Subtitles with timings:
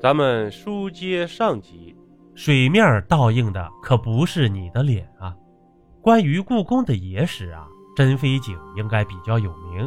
[0.00, 1.94] 咱们书接上集，
[2.34, 5.36] 水面倒映的可不是你的脸啊！
[6.00, 9.86] 关于故宫的野史啊，珍妃井应该比较有名。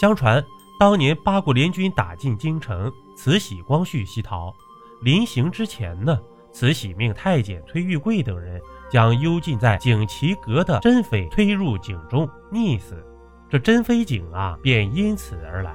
[0.00, 0.44] 相传
[0.80, 4.52] 当年八国联军打进京城，慈禧、光绪西逃，
[5.00, 6.18] 临行之前呢，
[6.50, 8.60] 慈禧命太监崔玉贵等人
[8.90, 13.00] 将幽禁在景祺阁的珍妃推入井中溺死，
[13.48, 15.72] 这珍妃井啊便因此而来。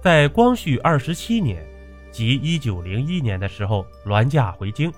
[0.00, 1.62] 在光绪二十七年，
[2.10, 4.92] 即一九零一年的时候，銮驾回京，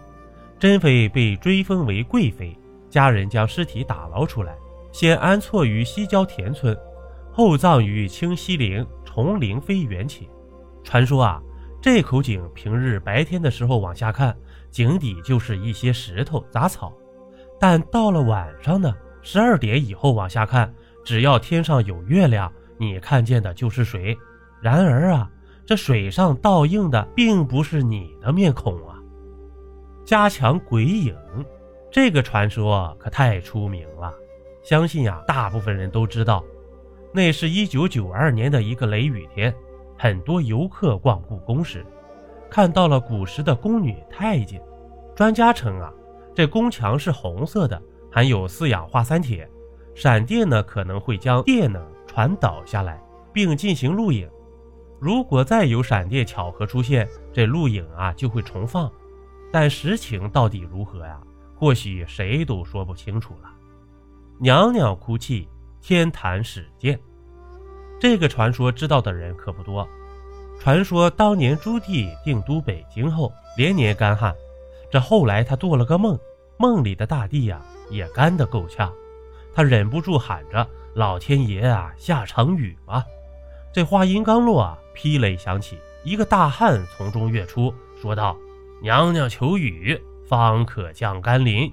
[0.58, 2.56] 珍妃被追封为贵妃，
[2.88, 4.56] 家人将尸体打捞出来，
[4.92, 6.76] 先安错于西郊田村，
[7.32, 10.28] 后葬于清西陵崇陵妃园寝。
[10.84, 11.42] 传说啊，
[11.80, 14.36] 这口井平日白天的时候往下看，
[14.70, 16.92] 井底就是一些石头杂草，
[17.60, 20.72] 但到了晚上呢，十二点以后往下看，
[21.04, 24.16] 只要天上有月亮，你看见的就是水。
[24.60, 25.30] 然而啊，
[25.72, 29.00] 这水上倒映的并不是你的面孔啊！
[30.04, 31.16] 加强鬼影，
[31.90, 34.12] 这个传说可太出名了，
[34.62, 36.44] 相信呀，大部分人都知道。
[37.10, 39.50] 那是一九九二年的一个雷雨天，
[39.96, 41.82] 很多游客逛故宫时，
[42.50, 44.60] 看到了古时的宫女太监。
[45.16, 45.90] 专家称啊，
[46.34, 49.48] 这宫墙是红色的，含有四氧化三铁，
[49.94, 54.28] 闪电呢可能会将电能传导下来，并进行录影。
[55.02, 58.88] 如果再有闪电巧合出现，这录影啊就会重放，
[59.50, 61.20] 但实情到底如何呀？
[61.56, 63.50] 或许谁都说不清楚了。
[64.38, 65.48] 娘娘哭泣，
[65.80, 66.96] 天坛始见。
[67.98, 69.84] 这个传说知道的人可不多。
[70.60, 74.32] 传说当年朱棣定都北京后，连年干旱，
[74.88, 76.16] 这后来他做了个梦，
[76.56, 78.92] 梦里的大地呀也干得够呛，
[79.52, 80.64] 他忍不住喊着
[80.94, 83.04] ：“老天爷啊，下场雨吧！”
[83.72, 88.36] 这话音刚落啊，霹雷响起，一个大汉从中跃出，说道
[88.82, 89.98] ：“娘娘求雨，
[90.28, 91.72] 方可降甘霖。”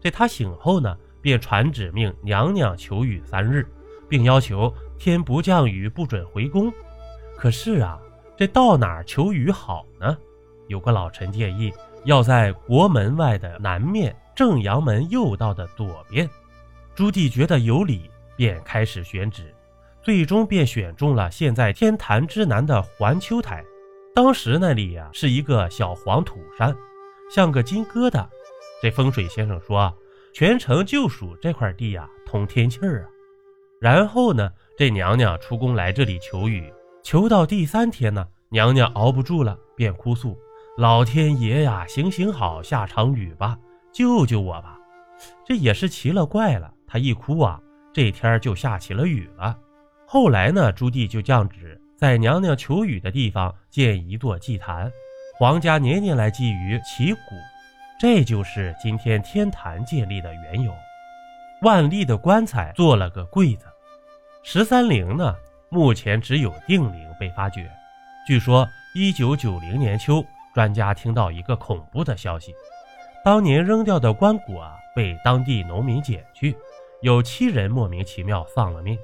[0.00, 3.66] 这他醒后呢，便传旨命娘娘求雨三日，
[4.08, 6.72] 并要求天不降雨不准回宫。
[7.36, 7.98] 可是啊，
[8.34, 10.16] 这到哪儿求雨好呢？
[10.68, 11.70] 有个老臣建议，
[12.06, 16.26] 要在国门外的南面正阳门右道的左边。
[16.94, 19.52] 朱棣觉得有理，便开始选址。
[20.06, 23.64] 最终便选中了现在天坛之南的环丘台。
[24.14, 26.72] 当时那里呀是一个小黄土山，
[27.28, 28.24] 像个金疙瘩。
[28.80, 29.92] 这风水先生说，
[30.32, 33.10] 全城就属这块地呀通天气儿啊。
[33.80, 36.72] 然后呢，这娘娘出宫来这里求雨，
[37.02, 40.38] 求到第三天呢，娘娘熬不住了，便哭诉
[40.78, 43.58] ：“老天爷呀，行行好，下场雨吧，
[43.92, 44.78] 救救我吧！”
[45.44, 47.60] 这也是奇了怪了，她一哭啊，
[47.92, 49.58] 这天就下起了雨了。
[50.08, 54.90] 后来呢，朱棣就降旨在娘娘求雨的地方建一座祭坛，
[55.36, 57.20] 皇家年年来祭雨祈谷，
[57.98, 60.72] 这就是今天天坛建立的缘由。
[61.62, 63.66] 万历的棺材做了个柜子，
[64.44, 65.34] 十三陵呢，
[65.70, 67.68] 目前只有定陵被发掘。
[68.28, 70.24] 据说一九九零年秋，
[70.54, 72.54] 专家听到一个恐怖的消息：
[73.24, 76.54] 当年扔掉的棺椁啊，被当地农民捡去，
[77.02, 78.96] 有七人莫名其妙丧了命。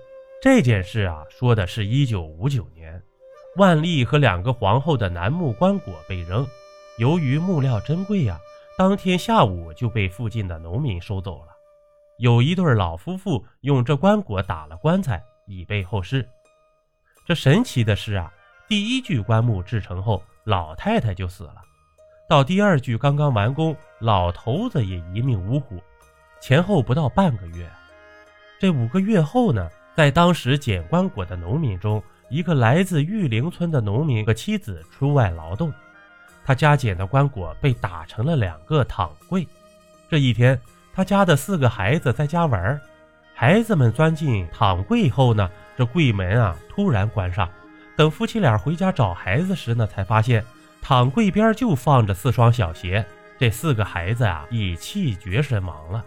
[0.42, 3.00] 这件事啊，说的是一九五九年，
[3.58, 6.44] 万历和两个皇后的楠木棺椁被扔，
[6.98, 8.36] 由于木料珍贵呀，
[8.76, 11.52] 当天下午就被附近的农民收走了。
[12.18, 16.28] 有一对老夫妇用这棺椁打了棺材，以备后事。
[17.24, 18.32] 这神奇的是啊，
[18.66, 21.62] 第一具棺木制成后，老太太就死了；
[22.28, 25.80] 到第二具刚刚完工，老头子也一命呜呼，
[26.40, 27.70] 前后不到半个月。
[28.58, 29.70] 这五个月后呢？
[29.94, 35.72] 在当时捡棺椁的农民中，一个来自玉林村的农民和妻子出外劳动，
[36.44, 39.46] 他家捡的棺椁被打成了两个躺柜。
[40.08, 40.58] 这一天，
[40.94, 42.80] 他家的四个孩子在家玩，
[43.34, 47.48] 孩子们钻进躺柜后呢，这柜门啊突然关上。
[47.94, 50.42] 等夫妻俩回家找孩子时呢，才发现
[50.80, 53.04] 躺柜边就放着四双小鞋。
[53.38, 56.02] 这四个孩子啊已气绝身亡了。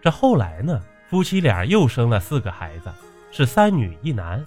[0.00, 2.90] 这后来呢，夫妻俩又生了四个孩子。
[3.32, 4.44] 是三女一男，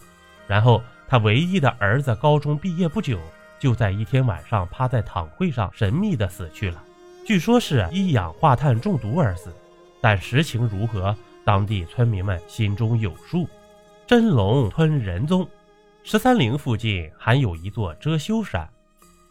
[0.47, 3.19] 然后他唯一的儿子高中毕业不久，
[3.59, 6.81] 就在一天晚上趴在躺柜上神秘的死去了，
[7.25, 9.51] 据说是一氧化碳中毒而死，
[9.99, 13.49] 但实情如何，当地村民们心中有数。
[14.05, 15.49] 真龙吞仁宗，
[16.03, 18.69] 十三陵附近还有一座遮羞山，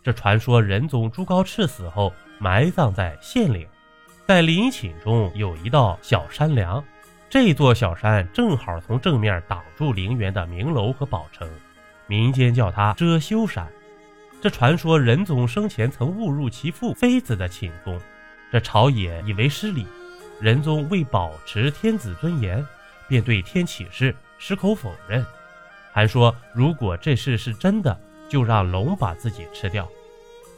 [0.02, 3.64] 这传说仁宗朱高炽死后埋葬在县陵，
[4.26, 6.82] 在陵寝中有一道小山梁。
[7.34, 11.50] 这座小山正好从正面挡住陵园的明楼和宝城，
[12.06, 13.66] 民间叫它遮羞山。
[14.40, 18.00] 这传说仁宗生前曾误入其父妃子的寝宫，
[18.52, 19.84] 这朝野以为失礼，
[20.40, 22.64] 仁宗为保持天子尊严，
[23.08, 25.26] 便对天起誓，矢口否认，
[25.92, 29.88] 还说如果这事是真的，就让龙把自己吃掉。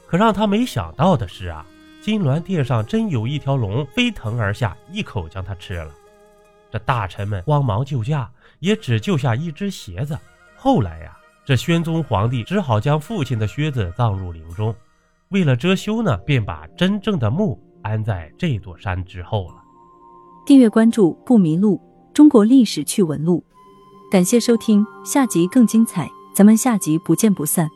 [0.06, 1.64] 可让他没想到的是啊，
[2.02, 5.90] 金銮殿上真有一条龙飞腾而下，一口将他吃了。
[6.78, 10.18] 大臣们慌忙救驾，也只救下一只鞋子。
[10.56, 14.74] 后来呀，这宣宗皇帝只好将父亲的靴子葬入陵中。
[15.30, 19.56] 为了遮羞呢，便把真正的墓安在这座山之后了。
[20.46, 21.80] 订阅关注不迷路，
[22.14, 23.44] 中国历史趣闻录。
[24.10, 27.68] 感谢收听，下集更精彩，咱们下集不见不散。